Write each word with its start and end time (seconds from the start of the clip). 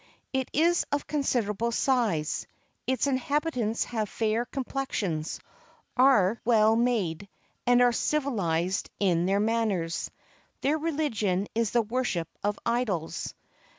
It 0.33 0.49
is 0.51 0.83
of 0.91 1.05
considerable 1.05 1.71
size; 1.71 2.47
its 2.87 3.05
inhabitants 3.05 3.83
have 3.83 4.09
fair 4.09 4.45
complexions, 4.45 5.39
are 5.95 6.41
well 6.43 6.75
made, 6.75 7.29
and 7.67 7.83
are 7.83 7.91
civilized 7.91 8.89
in 8.99 9.27
their 9.27 9.39
manners. 9.39 10.09
Their 10.61 10.79
religion 10.79 11.45
is 11.53 11.69
the 11.69 11.83
worship 11.83 12.27
of 12.43 12.57
idols. 12.65 13.35